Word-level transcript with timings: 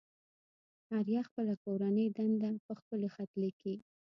آريا 0.99 1.21
خپله 1.27 1.53
کورنۍ 1.63 2.07
دنده 2.17 2.49
په 2.65 2.71
ښکلي 2.79 3.09
خط 3.15 3.31
ليكي. 3.41 3.75